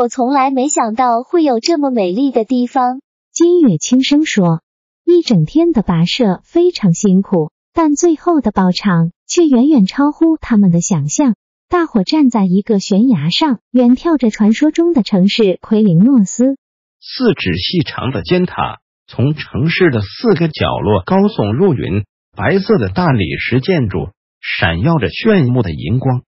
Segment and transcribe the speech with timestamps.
[0.00, 3.02] 我从来没想到会有这么美丽的地方。
[3.34, 4.62] 金月轻声说
[5.04, 11.34] ：“一整天的跋涉非常辛苦，但最后的报偿却远远超乎他们的想象。
[11.68, 16.56] 大伙站在一个悬崖上，远眺着传说中的城市奎林诺斯。
[16.98, 24.08] 四指细长的尖塔从城市的四个角落高耸入云，白色的大理石建筑
[24.40, 26.22] 闪耀着炫目的银光，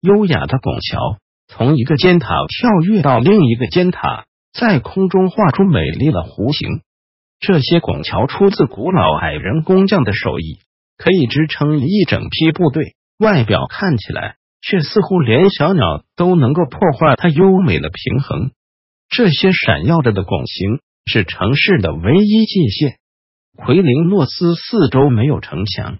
[0.00, 1.18] 优雅的拱桥。”
[1.54, 6.80] 从一个尖塔跳跃到另一个尖塔，在空中画出美丽的弧形。
[7.40, 10.60] 这些拱桥出自古老矮人工匠的手艺，
[10.96, 12.94] 可以支撑一整批部队。
[13.18, 18.52] 外表看起来，却似乎连小鸟都能够破坏它优美的平衡。
[19.10, 22.96] 这些闪耀着的拱形是城市的唯一界限。
[23.58, 25.98] 奎林诺斯四周没有城墙，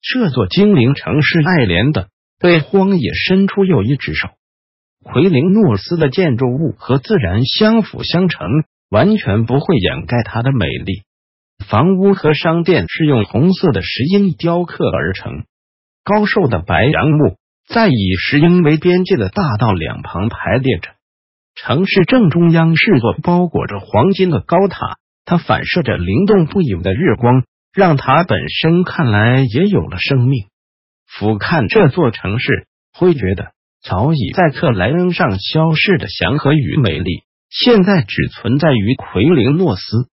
[0.00, 4.28] 这座精灵城市爱怜的对荒野伸出又一只手。
[5.04, 8.48] 奎林诺斯的建筑物和自然相辅相成，
[8.90, 11.02] 完全不会掩盖它的美丽。
[11.68, 15.44] 房屋和商店是用红色的石英雕刻而成，
[16.02, 17.36] 高瘦的白杨木
[17.68, 20.90] 在以石英为边界的大道两旁排列着。
[21.54, 30.46] 城市正中央是座包裹着黄金的高塔，它反射着灵动不已的日光，让它本身看来也有了生命。
[31.06, 33.53] 俯瞰这座城市，会觉得。
[33.86, 40.08] 早已在克莱恩上消逝的祥和与美丽，现在只存在于奎林诺斯。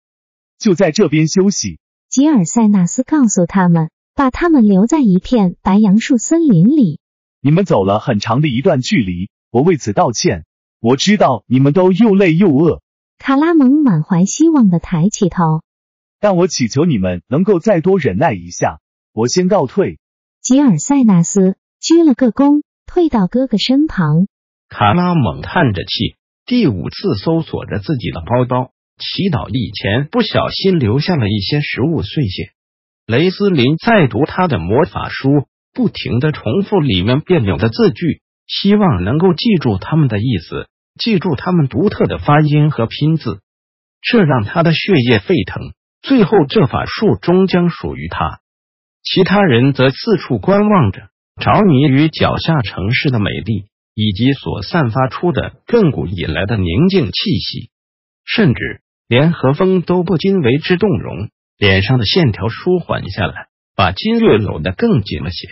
[0.58, 1.78] 就在这边休息。
[2.09, 6.98] 吉尔塞纳斯告诉他们，把他们留在一片白杨树森林里。
[7.41, 10.44] 你们走了很长的一段距离，我为此道歉。
[10.80, 12.82] 我知道你们都又累又饿。
[13.19, 15.62] 卡拉蒙满怀希望的抬起头，
[16.19, 18.80] 但我祈求你们能够再多忍耐一下。
[19.12, 20.00] 我先告退。
[20.42, 22.62] 吉尔塞纳斯鞠了个躬。
[22.92, 24.26] 退到哥哥身旁，
[24.68, 32.50] 卡拉猛叹着气，第五次搜索着自己的包包，祈祷以前不小心留下了一些食物碎屑。
[33.06, 40.66] 雷斯林在读他的魔法书，不停的重复里面别扭的字句，希望能够记住他们的意思，
[40.98, 43.38] 记住他们独特的发音和拼字。
[44.02, 45.62] 这让他的血液沸腾。
[46.02, 48.40] 最后，这法术终将属于他。
[49.04, 51.02] 其他人则四处观望着。
[51.40, 53.64] 着迷于脚下城市的美丽，
[53.94, 57.70] 以及所散发出的亘古以来的宁静气息，
[58.24, 65.48] 甚至连何风都不禁为之动容，脸上的线条舒缓下来，把金月搂得更紧了些。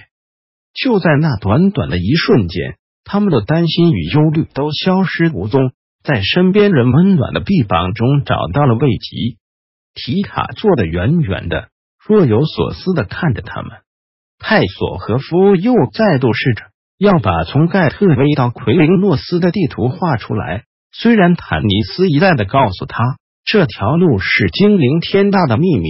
[0.75, 5.72] 就在那短短的一瞬间，他们的担心与忧虑都消失无踪，
[6.04, 9.38] 在身边人温暖的臂膀中找到了慰藉。
[9.94, 11.71] 提卡坐得远远的，
[12.06, 13.71] 若有所思的看着他们。
[14.38, 16.65] 泰索和夫又再度试着
[16.97, 20.65] 要把从盖特威到奎林诺斯的地图画出来。
[20.93, 25.88] 虽然坦尼斯一再的告诉他这条路是精灵天大的秘密，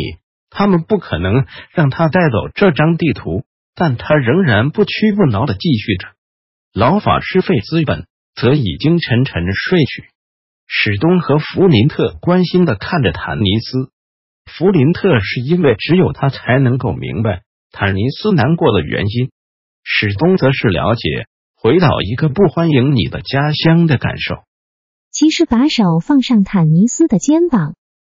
[0.50, 3.44] 他们不可能让他带走这张地图，
[3.74, 6.08] 但他仍然不屈不挠的继续着。
[6.74, 10.04] 老法师费资本则已经沉沉睡去。
[10.66, 13.90] 史东和弗林特关心的看着坦尼斯。
[14.44, 17.42] 弗林特是因为只有他才能够明白。
[17.70, 19.30] 坦尼斯难过的原因，
[19.84, 24.36] 史东则是了解回到一个不欢迎你的家乡的感受。
[25.10, 27.74] 骑士把手放上坦尼斯的肩膀，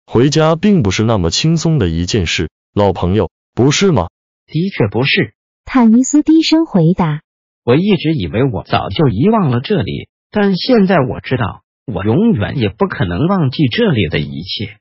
[0.07, 4.09] 回家并不是那么轻松的一件事，老朋友，不是吗？
[4.47, 5.35] 的确不是。
[5.65, 7.23] 坦尼斯低声回答
[7.65, 14.79] ：“我一直以为我早就遗忘了这里，但现在我知道，我永远也不可能忘记这里的一切，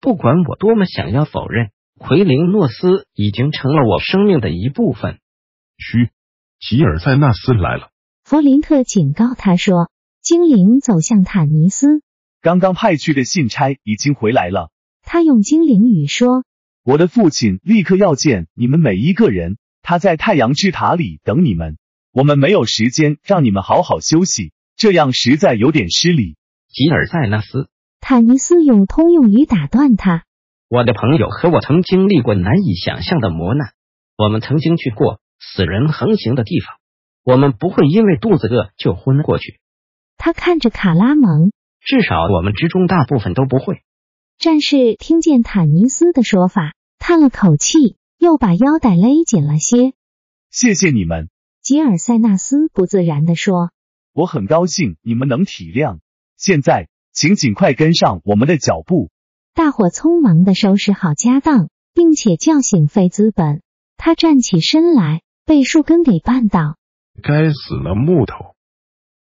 [0.00, 1.70] 不管我多么想要否认。”
[2.02, 5.18] 奎林诺斯已经成了我生命的一部分。
[5.76, 6.08] 嘘，
[6.58, 7.90] 吉尔塞纳斯来了。
[8.24, 9.90] 弗林特警告他说
[10.22, 12.00] ：“精灵走向坦尼斯，
[12.40, 14.70] 刚刚派去的信差已经回来了。”
[15.04, 16.42] 他用精灵语说
[16.84, 21.76] ：“我的父亲立刻要见你们每一个人，他在太阳之塔里等你们。
[22.12, 26.36] 我们没有时间让你们好好休息，这样实在有点失礼。”
[26.72, 27.68] 吉尔塞纳斯，
[28.00, 30.24] 坦尼斯用通用语打断他。
[30.70, 33.72] 我的朋友和我曾经历过难以想象的磨难，
[34.16, 36.76] 我们曾经去过死人横行的地方，
[37.24, 39.58] 我们不会因为肚子饿就昏过去。
[40.16, 41.50] 他看着卡拉蒙，
[41.80, 43.82] 至少我们之中大部分都不会。
[44.38, 49.94] 战士听见坦尼斯的说法，叹了口气，又把腰带勒紧了些。
[50.52, 51.30] 谢谢你们，
[51.62, 53.72] 吉尔塞纳斯不自然地说。
[54.12, 55.98] 我很高兴你们能体谅。
[56.36, 59.10] 现在，请尽快跟上我们的脚步。
[59.54, 63.62] 大伙匆忙的收拾好家当，并且叫醒费资本。
[63.96, 66.76] 他站起身来，被树根给绊倒。
[67.22, 68.54] 该死的木头！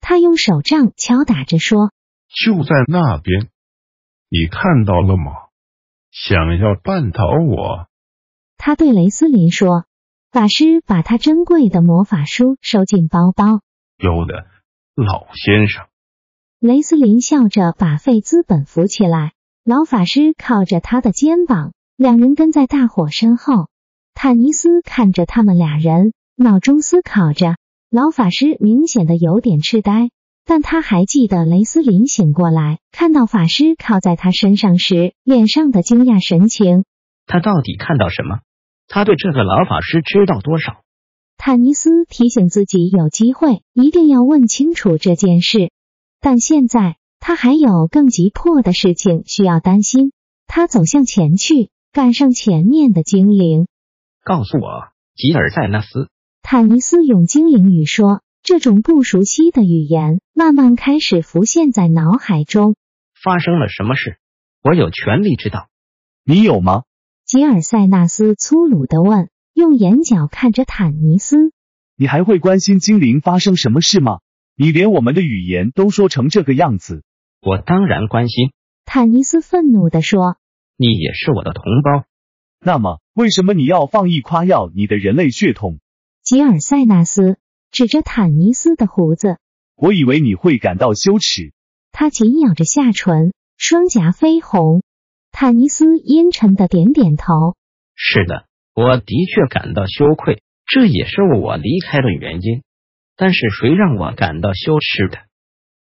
[0.01, 1.91] 他用手杖敲打着说
[2.27, 3.49] ：“就在那边。”
[4.29, 5.31] 你看到了吗？
[6.11, 7.87] 想要绊倒我？
[8.57, 9.85] 他对雷斯林说。
[10.31, 13.61] 法师把他珍贵的魔法书收进包包。
[13.97, 14.47] 有的，
[14.95, 15.85] 老先生。
[16.59, 19.31] 雷斯林笑着把费资本扶起来。
[19.67, 23.67] 老法师靠着他的肩膀，两人跟在大伙身后。
[24.13, 27.55] 坦尼斯看着他们俩人，脑中思考着。
[27.89, 30.11] 老法师明显的有点痴呆。
[30.45, 36.85] 但他还记得雷斯林醒过来，看到法师靠在他身上时脸上的惊讶神情。
[37.25, 38.41] 他到底看到什么？
[38.87, 40.83] 他对这个老法师知道多少？
[41.37, 45.71] 坦尼斯提醒自己，有机会一定要问清楚这件事。
[46.21, 46.97] 但现在
[47.27, 50.11] 他还有更急迫的事情需要担心。
[50.45, 53.65] 他走向前去，赶上前面的精灵。
[54.23, 56.09] 告诉我，吉尔塞纳斯。
[56.43, 58.21] 坦尼斯用精灵语说。
[58.43, 62.75] 这种不熟悉的语言慢慢开始浮现在脑海中。
[63.15, 64.19] 发生了什么事？
[64.61, 65.67] 我有权利知道。
[66.23, 66.83] 你有吗？
[67.25, 71.51] 吉尔塞纳斯粗鲁的问，用眼角看着坦尼斯。
[71.97, 74.19] 你还会关心精灵发生什么事吗？
[74.55, 77.03] 你连我们的语言都说成这个样子。
[77.45, 78.51] 我当然关心。
[78.85, 80.37] 坦尼斯愤怒地说
[80.75, 82.05] ：“你也是我的同胞。
[82.59, 85.79] 那么，为什么你要放逸夸耀你的人类血统？”
[86.23, 87.37] 吉尔塞纳斯。
[87.71, 89.37] 指着坦尼斯的胡子，
[89.75, 91.51] 我以为你会感到羞耻。
[91.91, 94.81] 他紧咬着下唇，双颊绯红。
[95.33, 97.57] 坦尼斯阴沉的点点头。
[97.93, 102.63] 是的，我的确感到羞愧，这也是我离开的原因。
[103.17, 105.17] 但是谁让我感到羞耻的？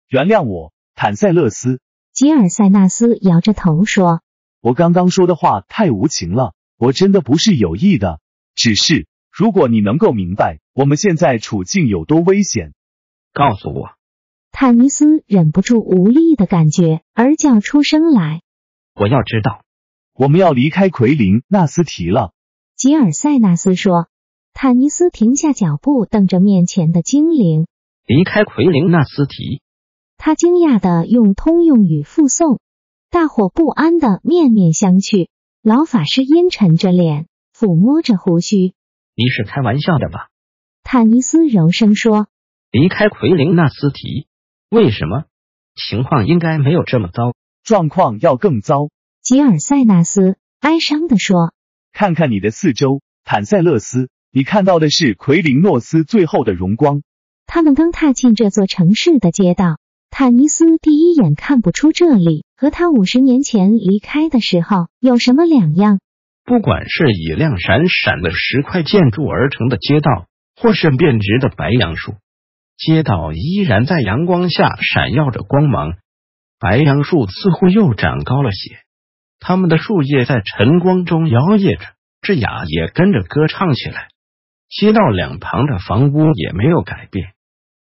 [0.07, 1.79] 原谅我，坦塞勒斯。
[2.13, 4.21] 吉尔塞纳斯摇着头说
[4.61, 8.19] ：“我刚刚说的话太无情了，我真的不是有意的，
[8.55, 12.73] 只是……”如果你能够明白我们现在处境有多危险，
[13.33, 13.91] 告诉我。
[14.51, 18.41] 坦尼斯忍不住无力的感觉，而叫出声来。
[18.93, 19.63] 我要知道，
[20.13, 22.33] 我们要离开奎林纳斯提了。
[22.75, 24.07] 吉尔塞纳斯说。
[24.53, 27.67] 坦尼斯停下脚步，瞪着面前的精灵。
[28.05, 29.61] 离开奎林纳斯提。
[30.23, 32.59] 他惊讶的用通用语附送。
[33.09, 35.29] 大伙不安的面面相觑。
[35.63, 37.25] 老法师阴沉着脸，
[37.57, 38.75] 抚摸着胡须。
[39.15, 40.27] 你是开玩笑的吧？
[40.83, 42.27] 坦尼斯柔声说
[42.69, 44.27] ：“离开奎林纳斯提，
[44.69, 45.23] 为什么？
[45.73, 47.33] 情况应该没有这么糟，
[47.63, 48.89] 状况要更糟。”
[49.23, 51.51] 吉尔塞纳斯哀伤的说
[51.93, 57.01] ：“看看你的四周，坦塞勒斯，你看到的是奎林诺斯最后的荣光。”
[57.47, 59.77] 他们刚踏进这座城市的街道，
[60.13, 65.99] 坦尼斯第一眼看不出这里和他五十年前离开的时候有什么两样。
[66.43, 72.15] 不管是以亮闪闪的石块建筑而成的街道，或是变直的白杨树，
[72.77, 75.93] 街道依然在阳光下闪耀着光芒。
[76.59, 78.79] 白杨树似乎又长高了些，
[79.39, 81.85] 它们的树叶在晨光中摇曳着，
[82.21, 84.09] 枝桠也跟着歌唱起来。
[84.69, 87.31] 街道两旁的房屋也没有改变，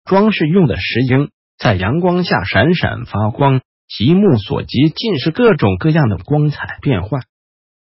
[0.04, 7.24] 装饰用的石英在阳光下闪闪发光，极目所及尽是各种各样的光彩变幻。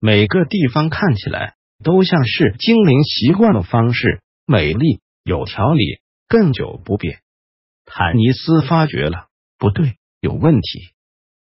[0.01, 1.55] 每个地方看起来
[1.85, 7.19] 都像是精灵习惯的方式，美丽有条理，更久不变。
[7.85, 9.27] 坦尼斯发觉了，
[9.59, 10.91] 不对，有问题。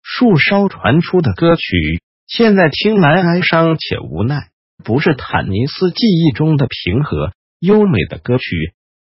[0.01, 4.49] 树梢传出的歌曲，现在听来哀伤且无奈，
[4.83, 8.73] 不是坦尼斯记忆中的平和优美的歌曲。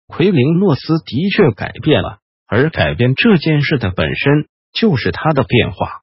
[0.06, 6.02] 奎林诺斯的确改变了，而改变这件事的本身就是他的变化。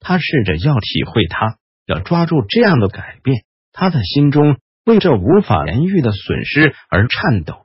[0.00, 1.56] 他试着要体会它。
[1.88, 7.64] 要抓住这样的改变，他的心中为这无法言喻的损失而颤抖。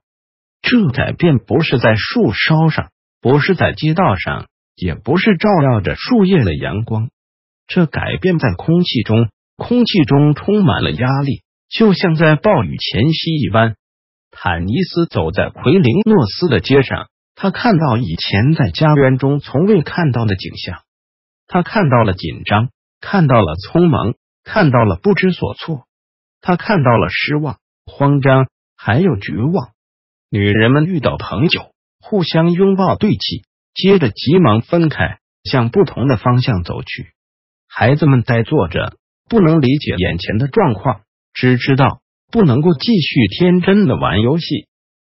[0.61, 7.09] 这改变不是在树梢上，不是在街道上，也不是照耀着树叶的阳光。
[7.67, 9.27] 这改变在空气中，
[9.57, 13.75] 空气中充满了压力，就像在暴雨前夕一般。
[14.31, 17.09] 坦尼斯走在奎林诺斯的街上，
[17.43, 20.79] 他看到以前在家园中从未看到的景象，
[21.45, 22.69] 他看到了紧张。
[23.01, 24.13] 看到了匆忙，
[24.45, 25.85] 看到了不知所措，
[26.39, 28.47] 他看到了失望、慌张，
[28.77, 29.71] 还有绝望。
[30.29, 37.11] 女人们遇到朋友，互相拥抱对泣，接着急忙分开，向不同的方向走去。
[37.67, 38.95] 孩子们呆坐着，
[39.27, 41.01] 不能理解眼前的状况，
[41.33, 41.99] 只知道
[42.31, 44.69] 不能够继续天真的玩游戏。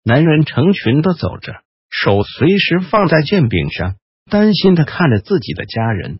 [0.03, 1.61] 男人成群的走着，
[1.91, 3.95] 手随时放在剑柄上，
[4.31, 6.19] 担心的看着自己的家人。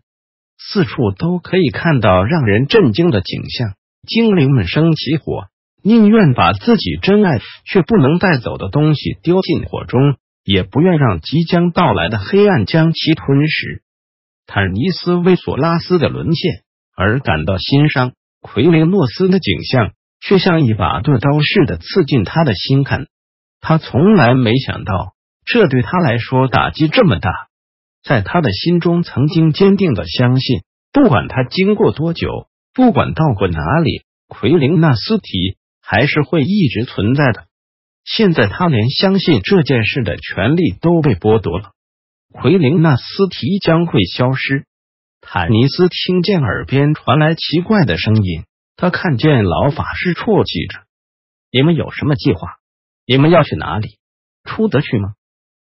[0.57, 3.75] 四处都可以看到让人震惊的景象：
[4.07, 5.47] 精灵们生起火，
[5.83, 9.99] 宁愿把自己真爱却不能带走的东西丢进火中，
[10.43, 13.81] 也不愿让即将到来的黑暗将其吞噬。
[14.47, 16.61] 坦尼斯为索拉斯的沦陷
[16.95, 19.91] 而感到心伤，奎雷诺斯的景象
[20.21, 23.07] 却像一把钝刀似的刺进他的心坎。
[23.59, 25.14] 他从来没想到，
[25.45, 27.31] 这对他来说打击这么大。
[28.03, 30.61] 在他的心中，曾经坚定的相信，
[30.91, 37.45] 不管他经过多久，不管到过哪里，奎林纳斯提还是会一直存在的。
[38.03, 41.71] 现在，他连相信这件事的权利都被剥夺了。
[42.31, 44.65] 奎林纳斯提将会消失。
[45.21, 48.43] 坦尼斯听见耳边传来奇怪的声音，
[48.75, 50.83] 他看见老法师啜泣着
[51.49, 52.57] ：“你们有什么计划？
[53.07, 53.97] 你们要去哪里？
[54.43, 55.13] 出得去吗？”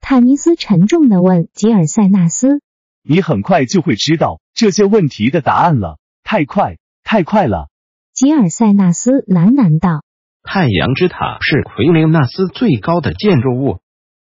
[0.07, 2.61] 坦尼斯沉重的问吉尔塞纳斯
[3.03, 7.69] ：“你很快就会知道这些问题的答案了，太快，太快了。”
[8.13, 10.05] 吉尔塞纳斯喃喃道
[10.45, 13.79] ：“太阳之塔是奎林纳斯最高的建筑物。”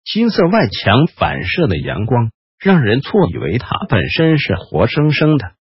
[0.07, 5.55] 金色外墙反射的阳光，让人错以为塔本身是活生生的。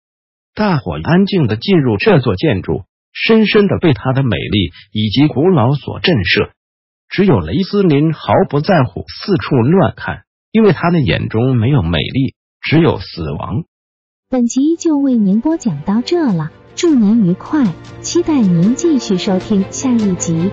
[0.53, 6.51] 大伙安静的进入这座建筑，深深的被它的美丽以及古老所震慑。
[7.13, 13.65] 只有雷斯林毫不在乎，四处乱看，因为他的眼中没有美丽，只有死亡。
[14.31, 20.49] 本集就为您播讲到这了，祝您愉快，期待您继续收听下一集。